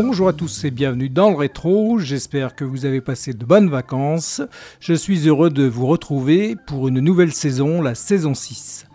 [0.00, 3.68] Bonjour à tous et bienvenue dans le rétro, j'espère que vous avez passé de bonnes
[3.68, 4.40] vacances.
[4.78, 8.86] Je suis heureux de vous retrouver pour une nouvelle saison, la saison 6.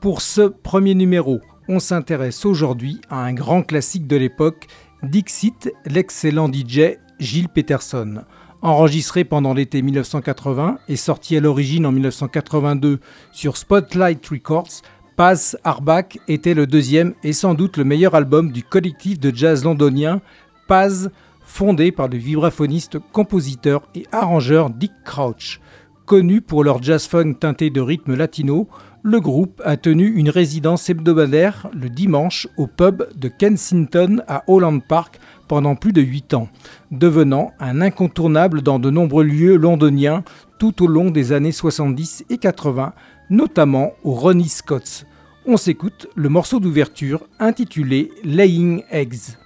[0.00, 4.66] Pour ce premier numéro, on s'intéresse aujourd'hui à un grand classique de l'époque,
[5.02, 8.22] Dixit, l'excellent DJ Gilles Peterson.
[8.62, 14.80] Enregistré pendant l'été 1980 et sorti à l'origine en 1982 sur Spotlight Records,
[15.16, 19.64] Paz Arbach était le deuxième et sans doute le meilleur album du collectif de jazz
[19.64, 20.20] londonien
[20.66, 25.60] Paz, fondé par le vibraphoniste, compositeur et arrangeur Dick Crouch.
[26.04, 28.68] Connu pour leur jazz funk teinté de rythme latino,
[29.02, 34.82] le groupe a tenu une résidence hebdomadaire le dimanche au pub de Kensington à Holland
[34.86, 36.48] Park pendant plus de 8 ans,
[36.90, 40.24] devenant un incontournable dans de nombreux lieux londoniens
[40.58, 42.94] tout au long des années 70 et 80,
[43.30, 45.06] notamment au Ronnie Scott's.
[45.46, 49.36] On s'écoute le morceau d'ouverture intitulé Laying Eggs.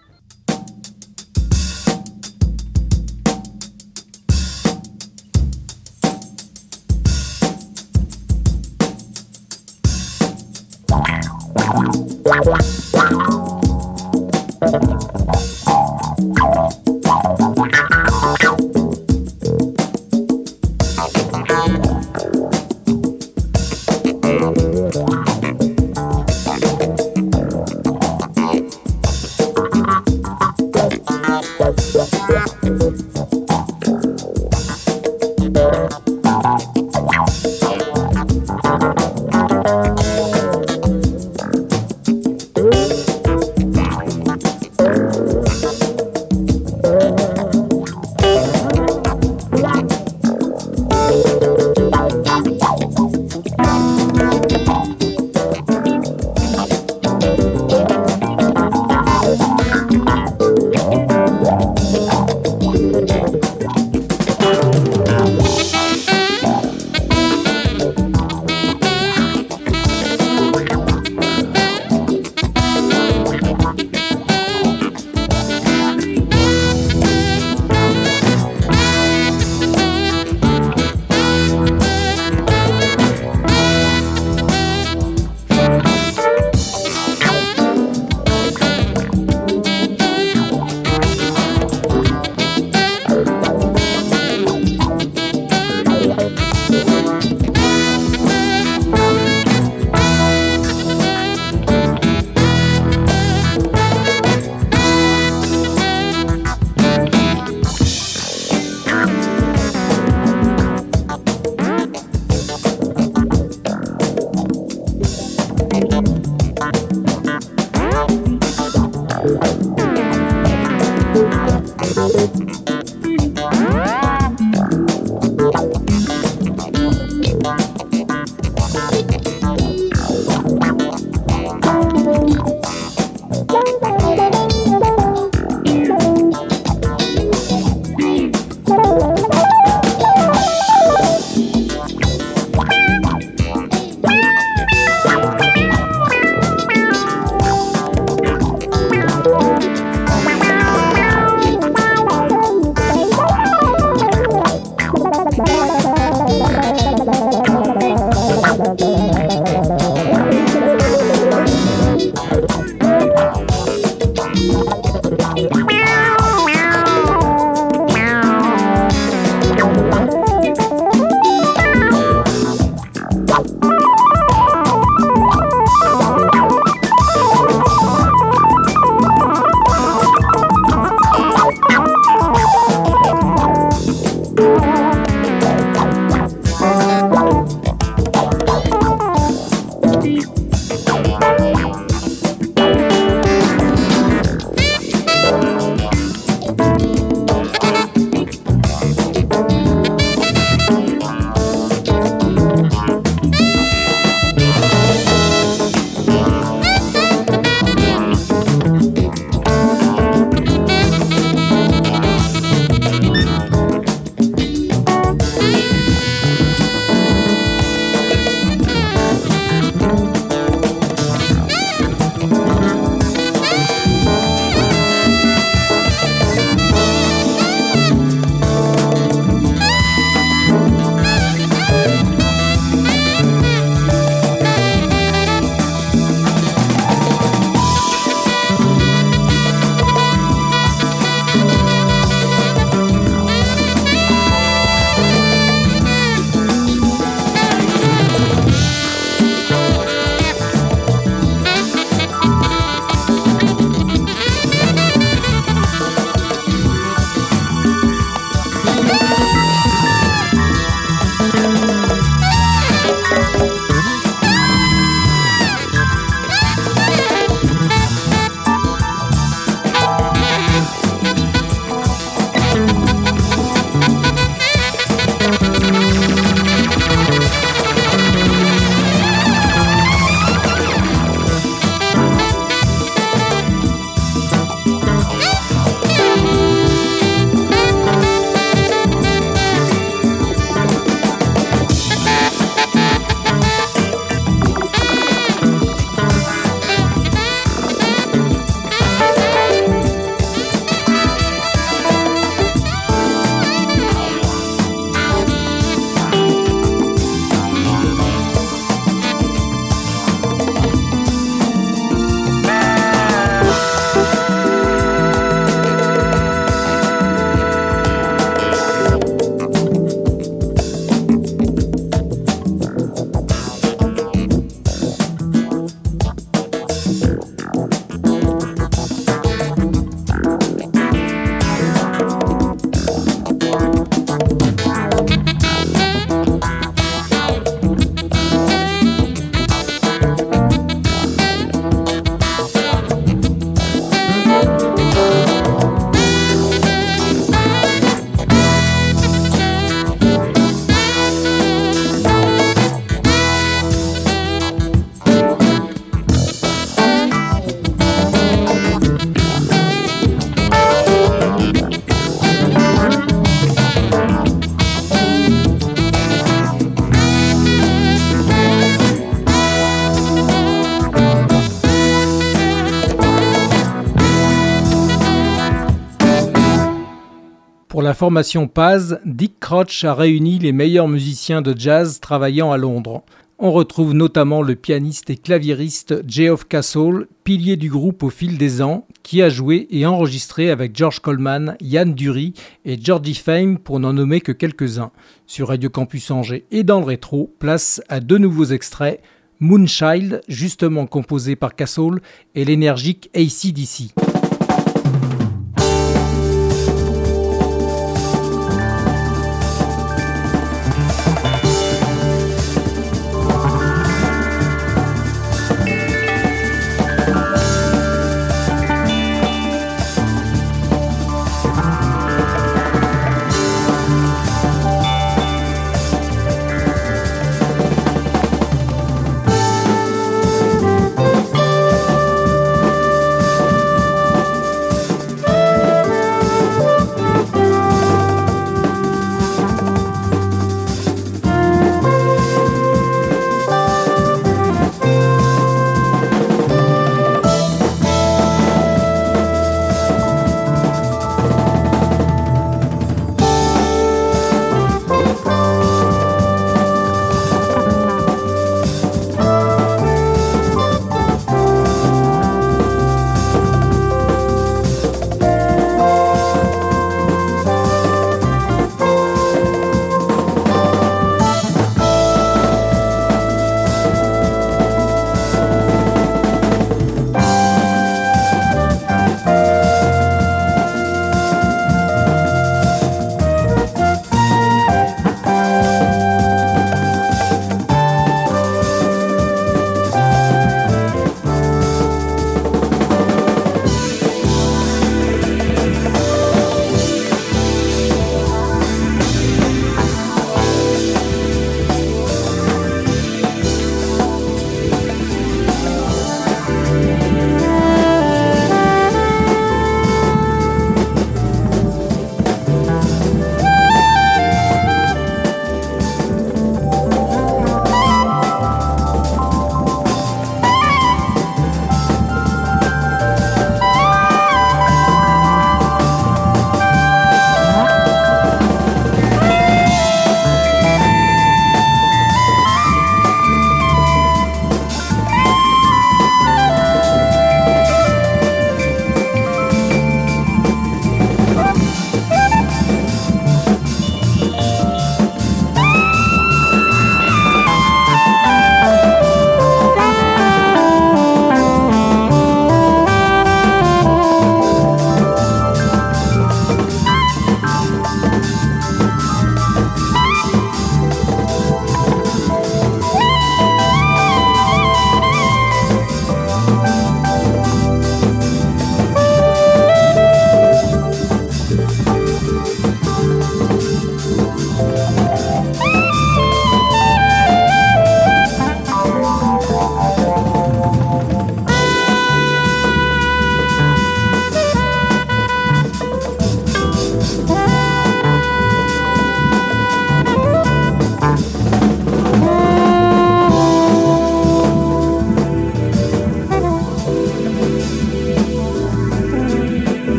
[377.78, 383.04] La formation Paz, Dick Crotch a réuni les meilleurs musiciens de jazz travaillant à Londres.
[383.38, 388.60] On retrouve notamment le pianiste et claviériste Geoff Castle, pilier du groupe au fil des
[388.60, 392.34] ans, qui a joué et enregistré avec George Coleman, Yann Dury
[392.64, 394.90] et Georgie Fame pour n'en nommer que quelques-uns.
[395.28, 399.00] Sur Radio Campus Angers et dans le rétro, place à deux nouveaux extraits
[399.38, 402.00] Moonchild, justement composé par Castle,
[402.34, 404.09] et l'énergique ACDC.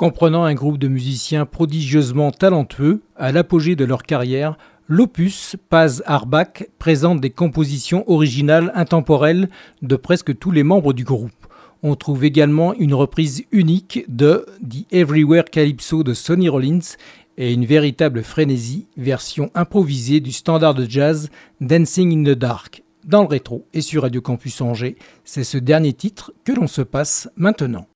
[0.00, 4.56] Comprenant un groupe de musiciens prodigieusement talentueux, à l'apogée de leur carrière,
[4.88, 9.50] l'opus Paz Arbach présente des compositions originales intemporelles
[9.82, 11.46] de presque tous les membres du groupe.
[11.82, 16.96] On trouve également une reprise unique de The Everywhere Calypso de Sonny Rollins
[17.36, 21.28] et une véritable frénésie, version improvisée du standard de jazz
[21.60, 22.84] Dancing in the Dark.
[23.04, 26.80] Dans le rétro et sur Radio Campus Angers, c'est ce dernier titre que l'on se
[26.80, 27.86] passe maintenant.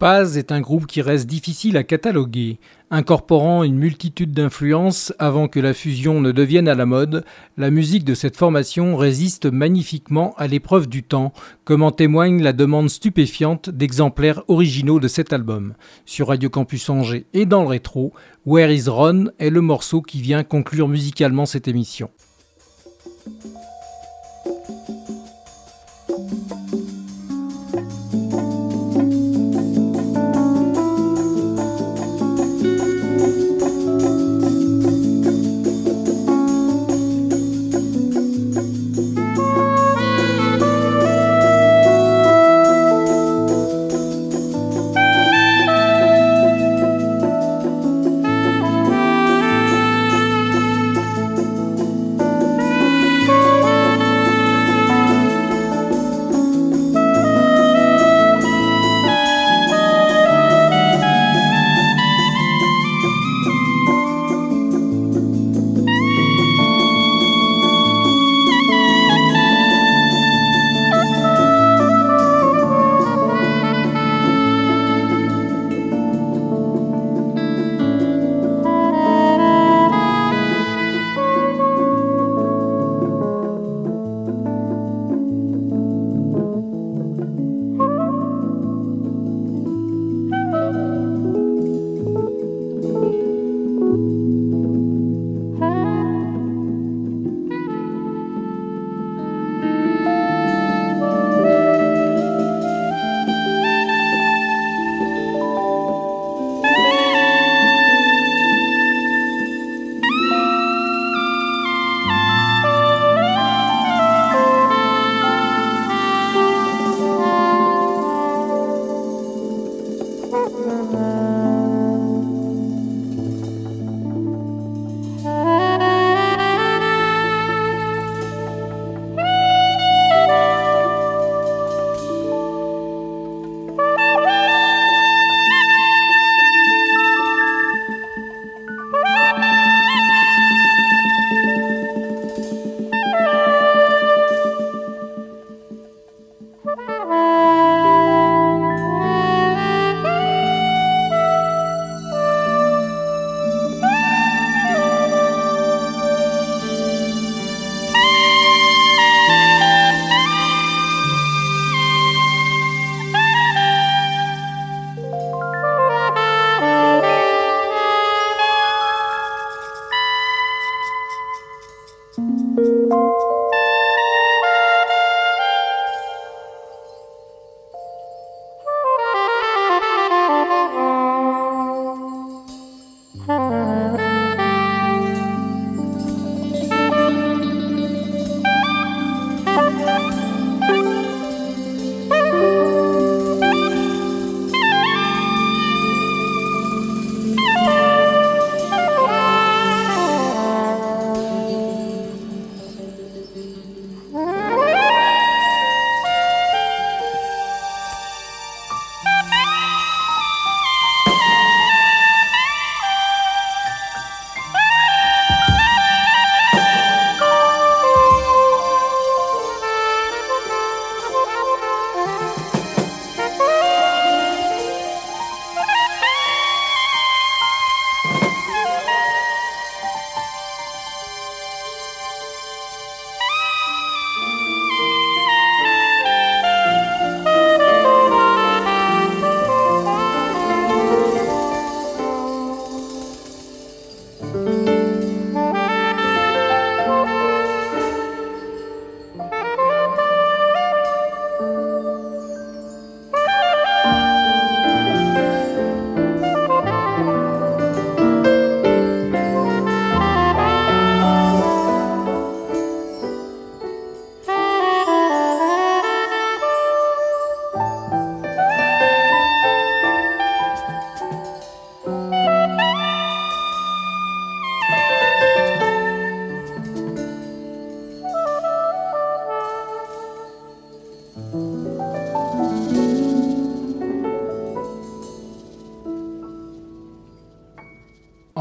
[0.00, 2.58] Paz est un groupe qui reste difficile à cataloguer.
[2.90, 7.22] Incorporant une multitude d'influences avant que la fusion ne devienne à la mode,
[7.58, 12.54] la musique de cette formation résiste magnifiquement à l'épreuve du temps, comme en témoigne la
[12.54, 15.74] demande stupéfiante d'exemplaires originaux de cet album.
[16.06, 18.14] Sur Radio Campus Angers et dans le rétro,
[18.46, 22.08] Where is Ron est le morceau qui vient conclure musicalement cette émission.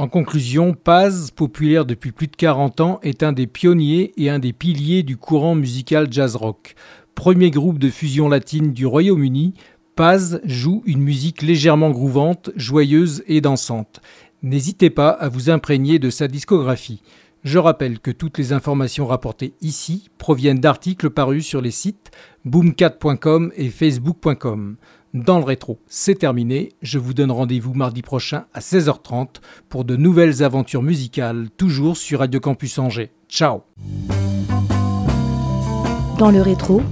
[0.09, 4.53] Conclusion, Paz, populaire depuis plus de 40 ans, est un des pionniers et un des
[4.53, 6.75] piliers du courant musical jazz rock.
[7.15, 9.53] Premier groupe de fusion latine du Royaume-Uni,
[9.95, 14.01] Paz joue une musique légèrement grouvante, joyeuse et dansante.
[14.43, 17.01] N'hésitez pas à vous imprégner de sa discographie.
[17.43, 22.11] Je rappelle que toutes les informations rapportées ici proviennent d'articles parus sur les sites
[22.45, 24.77] boomcat.com et facebook.com.
[25.13, 26.69] Dans le rétro, c'est terminé.
[26.83, 32.19] Je vous donne rendez-vous mardi prochain à 16h30 pour de nouvelles aventures musicales, toujours sur
[32.19, 33.09] Radio Campus Angers.
[33.27, 33.63] Ciao
[36.19, 36.83] Dans le rétro,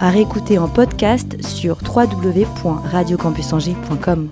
[0.00, 4.30] à réécouter en podcast sur www.radiocampusangers.com.